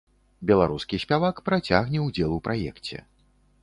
Беларускі 0.51 1.01
спявак 1.05 1.43
працягне 1.51 1.99
ўдзел 2.09 2.29
у 2.41 2.45
праекце. 2.49 2.97